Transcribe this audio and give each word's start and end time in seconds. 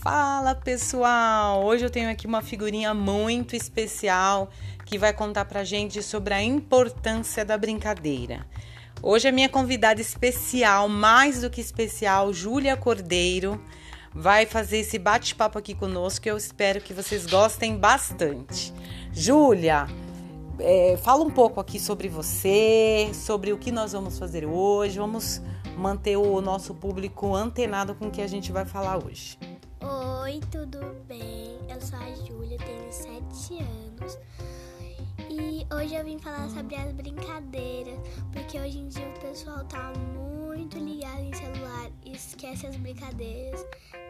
Fala 0.00 0.54
pessoal! 0.54 1.64
Hoje 1.64 1.84
eu 1.84 1.90
tenho 1.90 2.08
aqui 2.08 2.24
uma 2.24 2.40
figurinha 2.40 2.94
muito 2.94 3.56
especial 3.56 4.48
que 4.86 4.96
vai 4.96 5.12
contar 5.12 5.44
pra 5.44 5.64
gente 5.64 6.04
sobre 6.04 6.32
a 6.32 6.40
importância 6.40 7.44
da 7.44 7.58
brincadeira. 7.58 8.46
Hoje 9.02 9.26
a 9.26 9.32
minha 9.32 9.48
convidada 9.48 10.00
especial, 10.00 10.88
mais 10.88 11.40
do 11.40 11.50
que 11.50 11.60
especial, 11.60 12.32
Júlia 12.32 12.76
Cordeiro, 12.76 13.60
vai 14.14 14.46
fazer 14.46 14.78
esse 14.78 15.00
bate-papo 15.00 15.58
aqui 15.58 15.74
conosco 15.74 16.28
eu 16.28 16.36
espero 16.36 16.80
que 16.80 16.94
vocês 16.94 17.26
gostem 17.26 17.76
bastante. 17.76 18.72
Júlia, 19.12 19.88
é, 20.60 20.96
fala 21.02 21.24
um 21.24 21.30
pouco 21.30 21.58
aqui 21.58 21.80
sobre 21.80 22.08
você, 22.08 23.10
sobre 23.12 23.52
o 23.52 23.58
que 23.58 23.72
nós 23.72 23.92
vamos 23.92 24.16
fazer 24.16 24.46
hoje. 24.46 24.96
Vamos 24.96 25.42
manter 25.76 26.16
o 26.16 26.40
nosso 26.40 26.72
público 26.72 27.34
antenado 27.34 27.96
com 27.96 28.06
o 28.06 28.10
que 28.12 28.22
a 28.22 28.28
gente 28.28 28.52
vai 28.52 28.64
falar 28.64 29.04
hoje. 29.04 29.36
Oi, 29.80 30.40
tudo 30.50 30.78
bem? 31.06 31.56
Eu 31.68 31.80
sou 31.80 31.96
a 31.98 32.14
Júlia, 32.26 32.58
tenho 32.58 32.92
7 32.92 33.62
anos. 33.62 34.18
E 35.30 35.64
hoje 35.72 35.94
eu 35.94 36.04
vim 36.04 36.18
falar 36.18 36.48
sobre 36.48 36.74
as 36.74 36.92
brincadeiras, 36.92 37.96
porque 38.32 38.58
hoje 38.58 38.78
em 38.78 38.88
dia 38.88 39.06
o 39.06 39.20
pessoal 39.20 39.64
tá 39.66 39.92
muito 40.16 40.76
ligado 40.78 41.20
em 41.20 41.32
celular 41.32 41.90
e 42.04 42.12
esquece 42.12 42.66
as 42.66 42.76
brincadeiras 42.76 43.64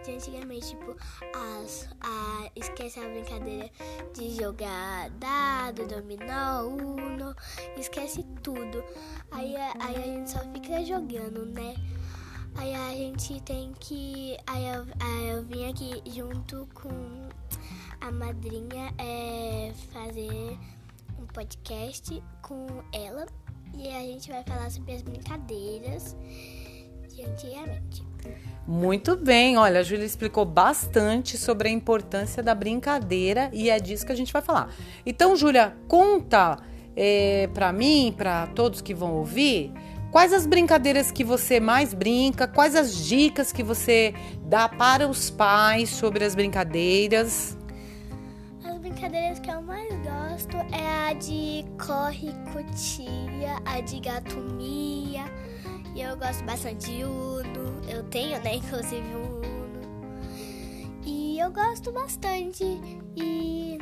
de 0.07 0.13
antigamente, 0.13 0.69
tipo, 0.69 0.97
as, 1.35 1.87
a, 2.01 2.51
esquece 2.57 2.99
a 3.01 3.09
brincadeira 3.09 3.71
de 4.15 4.37
jogar 4.37 5.11
dado, 5.11 5.87
dominó, 5.87 6.63
uno, 6.67 7.37
esquece 7.77 8.25
tudo. 8.43 8.83
Aí, 9.31 9.55
aí 9.55 9.97
a 9.97 10.03
gente 10.03 10.31
só 10.31 10.41
fica 10.51 10.83
jogando, 10.83 11.45
né? 11.45 11.75
Aí 12.59 12.75
a 12.75 12.91
gente 12.91 13.41
tem 13.43 13.73
que. 13.79 14.37
Aí 14.47 14.67
eu 14.67 14.85
aqui 15.69 16.03
junto 16.11 16.67
com 16.73 17.29
a 18.01 18.11
madrinha 18.11 18.93
é, 18.97 19.71
fazer 19.93 20.59
um 21.19 21.27
podcast 21.27 22.23
com 22.41 22.67
ela 22.93 23.27
e 23.77 23.89
a 23.89 24.01
gente 24.01 24.31
vai 24.31 24.43
falar 24.45 24.71
sobre 24.71 24.95
as 24.95 25.03
brincadeiras 25.03 26.17
de 27.15 27.23
antigamente. 27.23 28.03
Muito 28.67 29.15
bem, 29.15 29.59
olha, 29.59 29.81
a 29.81 29.83
Júlia 29.83 30.07
explicou 30.07 30.47
bastante 30.47 31.37
sobre 31.37 31.69
a 31.69 31.71
importância 31.71 32.43
da 32.43 32.55
brincadeira 32.55 33.51
e 33.53 33.69
é 33.69 33.79
disso 33.79 34.07
que 34.07 34.13
a 34.13 34.17
gente 34.17 34.33
vai 34.33 34.41
falar. 34.41 34.75
Então, 35.05 35.37
Júlia, 35.37 35.77
conta 35.87 36.59
é, 36.97 37.47
para 37.53 37.73
mim, 37.73 38.15
para 38.17 38.47
todos 38.49 38.81
que 38.81 38.95
vão 38.95 39.15
ouvir, 39.17 39.73
Quais 40.11 40.33
as 40.33 40.47
brincadeiras 40.47 41.11
que 41.11 41.23
você 41.23 41.61
mais 41.61 41.93
brinca? 41.93 42.49
Quais 42.49 42.75
as 42.75 42.95
dicas 43.07 43.53
que 43.53 43.63
você 43.63 44.15
dá 44.43 44.67
para 44.67 45.07
os 45.07 45.29
pais 45.29 45.91
sobre 45.91 46.25
as 46.25 46.35
brincadeiras? 46.35 47.59
As 48.65 48.79
brincadeiras 48.79 49.39
que 49.39 49.51
eu 49.51 49.61
mais 49.61 49.93
gosto 49.97 50.57
é 50.73 51.11
a 51.11 51.13
de 51.13 51.63
corre 51.85 52.33
cutia, 52.53 53.61
a 53.67 53.81
de 53.83 54.01
gato 54.01 54.37
mia. 54.37 55.27
E 55.95 56.01
eu 56.01 56.17
gosto 56.17 56.43
bastante 56.43 56.91
de 56.91 57.05
Uno. 57.05 57.83
Eu 57.87 58.03
tenho, 58.05 58.41
né, 58.43 58.57
inclusive 58.57 59.15
um 59.15 59.41
Uno. 59.41 60.23
E 61.05 61.39
eu 61.39 61.53
gosto 61.53 61.93
bastante. 61.93 62.65
E 63.15 63.79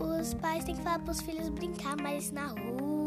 os 0.00 0.32
pais 0.32 0.64
têm 0.64 0.74
que 0.74 0.82
falar 0.82 1.00
para 1.00 1.12
os 1.12 1.20
filhos 1.20 1.50
brincar 1.50 1.94
mais 2.00 2.32
na 2.32 2.46
rua 2.46 2.97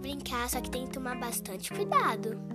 brincar, 0.00 0.48
só 0.48 0.60
que 0.60 0.70
tem 0.70 0.86
que 0.86 0.92
tomar 0.92 1.18
bastante 1.18 1.72
cuidado. 1.72 2.53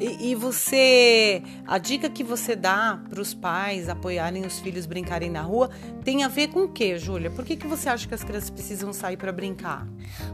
E, 0.00 0.30
e 0.30 0.34
você, 0.34 1.42
a 1.66 1.76
dica 1.76 2.08
que 2.08 2.24
você 2.24 2.56
dá 2.56 2.98
para 3.10 3.20
os 3.20 3.34
pais 3.34 3.86
apoiarem 3.86 4.46
os 4.46 4.58
filhos 4.58 4.86
brincarem 4.86 5.30
na 5.30 5.42
rua 5.42 5.68
tem 6.02 6.24
a 6.24 6.28
ver 6.28 6.48
com 6.48 6.60
o 6.60 6.68
que, 6.68 6.98
Júlia? 6.98 7.30
Por 7.30 7.44
que, 7.44 7.54
que 7.54 7.66
você 7.66 7.88
acha 7.90 8.08
que 8.08 8.14
as 8.14 8.24
crianças 8.24 8.48
precisam 8.48 8.94
sair 8.94 9.18
para 9.18 9.30
brincar? 9.30 9.86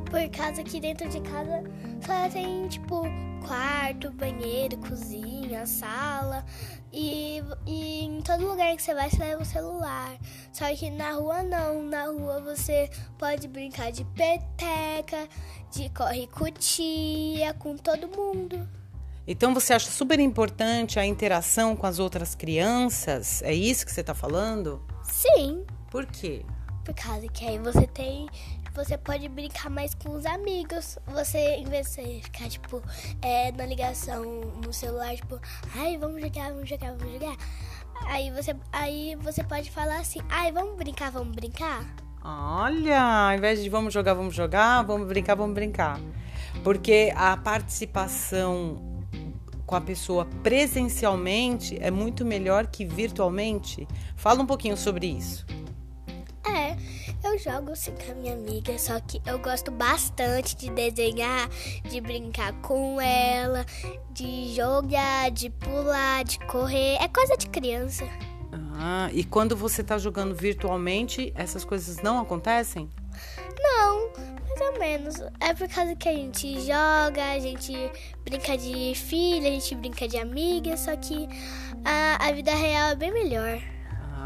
Por 0.08 0.30
causa 0.30 0.62
que 0.62 0.80
dentro 0.80 1.08
de 1.08 1.20
casa 1.20 1.64
só 2.00 2.28
tem, 2.30 2.68
tipo, 2.68 3.02
quarto, 3.44 4.12
banheiro, 4.12 4.76
cozinha, 4.78 5.66
sala. 5.66 6.44
E, 6.92 7.42
e 7.66 8.04
em 8.04 8.22
todo 8.22 8.46
lugar 8.46 8.74
que 8.76 8.82
você 8.82 8.94
vai, 8.94 9.10
você 9.10 9.18
leva 9.18 9.42
o 9.42 9.44
celular. 9.44 10.16
Só 10.52 10.72
que 10.76 10.90
na 10.90 11.12
rua 11.12 11.42
não. 11.42 11.82
Na 11.82 12.04
rua 12.04 12.40
você 12.40 12.88
pode 13.18 13.48
brincar 13.48 13.90
de 13.90 14.04
peteca, 14.04 15.28
de 15.72 15.88
corre-cutia, 15.90 17.52
com 17.54 17.76
todo 17.76 18.08
mundo. 18.08 18.75
Então 19.26 19.52
você 19.52 19.74
acha 19.74 19.90
super 19.90 20.20
importante 20.20 21.00
a 21.00 21.04
interação 21.04 21.74
com 21.74 21.86
as 21.86 21.98
outras 21.98 22.34
crianças? 22.34 23.42
É 23.42 23.52
isso 23.52 23.84
que 23.84 23.92
você 23.92 24.00
está 24.00 24.14
falando? 24.14 24.80
Sim. 25.02 25.64
Por 25.90 26.06
quê? 26.06 26.44
Por 26.84 26.94
causa 26.94 27.26
que 27.28 27.44
aí 27.44 27.58
você 27.58 27.86
tem. 27.88 28.28
Você 28.72 28.96
pode 28.96 29.28
brincar 29.28 29.68
mais 29.68 29.94
com 29.94 30.10
os 30.14 30.24
amigos. 30.26 30.98
Você, 31.08 31.38
em 31.56 31.64
vez 31.64 31.96
de 31.96 32.20
ficar, 32.22 32.48
tipo, 32.48 32.80
é, 33.22 33.50
na 33.50 33.66
ligação 33.66 34.22
no 34.64 34.72
celular, 34.72 35.16
tipo, 35.16 35.40
ai, 35.74 35.96
vamos 35.96 36.20
jogar, 36.20 36.52
vamos 36.52 36.68
jogar, 36.68 36.92
vamos 36.92 37.12
jogar. 37.14 37.36
Aí 38.06 38.30
você, 38.30 38.54
aí 38.70 39.16
você 39.16 39.42
pode 39.42 39.70
falar 39.70 40.00
assim, 40.00 40.20
ai, 40.28 40.52
vamos 40.52 40.76
brincar, 40.76 41.10
vamos 41.10 41.34
brincar. 41.34 41.84
Olha, 42.22 43.30
ao 43.30 43.34
invés 43.34 43.62
de 43.62 43.68
vamos 43.68 43.94
jogar, 43.94 44.14
vamos 44.14 44.34
jogar, 44.34 44.82
vamos 44.82 45.08
brincar, 45.08 45.34
vamos 45.34 45.54
brincar. 45.54 45.98
Porque 46.62 47.12
a 47.16 47.36
participação 47.36 48.95
com 49.66 49.74
a 49.74 49.80
pessoa 49.80 50.24
presencialmente 50.42 51.76
é 51.80 51.90
muito 51.90 52.24
melhor 52.24 52.66
que 52.68 52.84
virtualmente? 52.84 53.86
Fala 54.14 54.42
um 54.42 54.46
pouquinho 54.46 54.76
sobre 54.76 55.06
isso. 55.06 55.44
É, 56.46 56.76
eu 57.24 57.36
jogo 57.38 57.74
sim 57.74 57.92
com 57.92 58.12
a 58.12 58.14
minha 58.14 58.34
amiga, 58.34 58.78
só 58.78 59.00
que 59.00 59.20
eu 59.26 59.38
gosto 59.40 59.72
bastante 59.72 60.54
de 60.56 60.70
desenhar, 60.70 61.48
de 61.90 62.00
brincar 62.00 62.52
com 62.62 63.00
ela, 63.00 63.66
de 64.12 64.54
jogar, 64.54 65.30
de 65.32 65.50
pular, 65.50 66.22
de 66.22 66.38
correr. 66.46 66.96
É 67.00 67.08
coisa 67.08 67.36
de 67.36 67.48
criança. 67.48 68.04
Ah, 68.78 69.10
e 69.12 69.24
quando 69.24 69.56
você 69.56 69.80
está 69.80 69.98
jogando 69.98 70.34
virtualmente, 70.34 71.32
essas 71.34 71.64
coisas 71.64 71.96
não 72.02 72.20
acontecem? 72.20 72.88
Não, 73.58 74.05
menos. 74.86 75.20
É 75.40 75.52
por 75.52 75.68
causa 75.68 75.96
que 75.96 76.08
a 76.08 76.14
gente 76.14 76.60
joga, 76.60 77.32
a 77.32 77.38
gente 77.40 77.72
brinca 78.24 78.56
de 78.56 78.94
filha, 78.94 79.48
a 79.48 79.52
gente 79.52 79.74
brinca 79.74 80.06
de 80.06 80.16
amiga, 80.16 80.76
só 80.76 80.96
que 80.96 81.28
a, 81.84 82.28
a 82.28 82.32
vida 82.32 82.54
real 82.54 82.90
é 82.90 82.94
bem 82.94 83.12
melhor. 83.12 83.60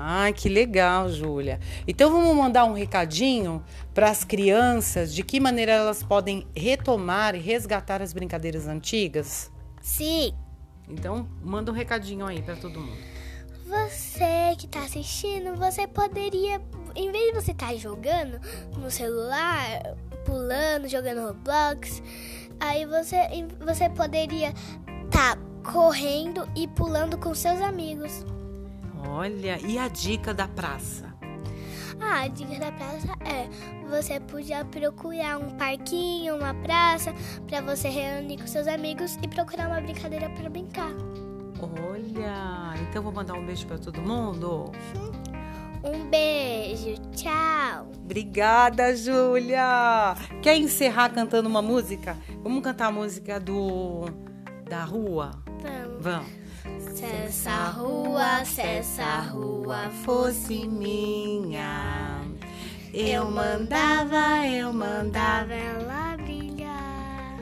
Ah, 0.02 0.30
que 0.32 0.48
legal, 0.48 1.10
Júlia. 1.10 1.58
Então 1.86 2.10
vamos 2.10 2.34
mandar 2.34 2.64
um 2.64 2.72
recadinho 2.72 3.62
para 3.92 4.08
as 4.08 4.24
crianças 4.24 5.14
de 5.14 5.22
que 5.22 5.40
maneira 5.40 5.72
elas 5.72 6.02
podem 6.02 6.46
retomar 6.56 7.34
e 7.34 7.38
resgatar 7.38 8.00
as 8.00 8.12
brincadeiras 8.12 8.66
antigas? 8.66 9.50
Sim. 9.80 10.32
Então 10.88 11.28
manda 11.42 11.70
um 11.70 11.74
recadinho 11.74 12.26
aí 12.26 12.40
para 12.40 12.56
todo 12.56 12.80
mundo. 12.80 13.10
Você 13.66 14.56
que 14.58 14.66
está 14.66 14.80
assistindo, 14.80 15.54
você 15.54 15.86
poderia, 15.86 16.60
em 16.94 17.10
vez 17.10 17.26
de 17.26 17.40
você 17.40 17.52
estar 17.52 17.68
tá 17.68 17.76
jogando 17.76 18.40
no 18.76 18.90
celular, 18.90 19.96
pulando, 20.24 20.88
jogando 20.88 21.26
Roblox, 21.26 22.02
aí 22.58 22.86
você, 22.86 23.16
você 23.64 23.88
poderia 23.88 24.50
estar 25.06 25.36
tá 25.36 25.38
correndo 25.72 26.48
e 26.56 26.66
pulando 26.68 27.18
com 27.18 27.34
seus 27.34 27.60
amigos. 27.60 28.24
Olha, 29.06 29.58
e 29.60 29.78
a 29.78 29.88
dica 29.88 30.34
da 30.34 30.46
praça? 30.46 31.10
Ah, 32.00 32.22
a 32.22 32.28
dica 32.28 32.58
da 32.58 32.72
praça 32.72 33.08
é 33.24 33.48
você 33.88 34.20
podia 34.20 34.64
procurar 34.64 35.38
um 35.38 35.50
parquinho, 35.56 36.36
uma 36.36 36.54
praça, 36.54 37.12
para 37.46 37.60
você 37.60 37.88
reunir 37.88 38.38
com 38.38 38.46
seus 38.46 38.66
amigos 38.66 39.18
e 39.22 39.28
procurar 39.28 39.68
uma 39.68 39.80
brincadeira 39.80 40.30
para 40.30 40.48
brincar. 40.48 40.92
Olha, 41.60 42.74
então 42.88 43.02
vou 43.02 43.12
mandar 43.12 43.34
um 43.34 43.44
beijo 43.44 43.66
para 43.66 43.78
todo 43.78 44.00
mundo. 44.00 44.72
Um 45.82 46.10
beijo, 46.10 46.94
tchau. 47.12 47.90
Obrigada, 48.04 48.94
Júlia. 48.94 50.14
Quer 50.42 50.56
encerrar 50.56 51.08
cantando 51.10 51.48
uma 51.48 51.62
música? 51.62 52.18
Vamos 52.42 52.62
cantar 52.62 52.88
a 52.88 52.92
música 52.92 53.40
do 53.40 54.04
da 54.68 54.84
rua? 54.84 55.30
Vamos. 55.62 56.02
Vamos. 56.02 56.40
Se 56.96 57.04
essa 57.04 57.70
rua, 57.70 58.44
se 58.44 58.60
essa 58.60 59.20
rua 59.20 59.90
fosse 60.04 60.66
minha, 60.66 62.20
eu 62.92 63.30
mandava, 63.30 64.46
eu 64.46 64.72
mandava 64.72 65.54
ela 65.54 66.16
brilhar. 66.18 67.38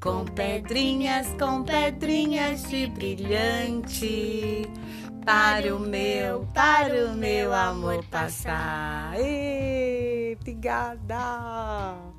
Com 0.00 0.24
pedrinhas, 0.24 1.28
com 1.38 1.62
pedrinhas 1.62 2.62
de 2.68 2.86
brilhante, 2.86 4.66
para 5.28 5.76
o 5.76 5.78
meu, 5.78 6.48
para 6.54 7.04
o 7.04 7.14
meu 7.14 7.52
amor 7.52 8.02
passar. 8.06 9.12
Ei, 9.20 10.34
obrigada! 10.40 12.17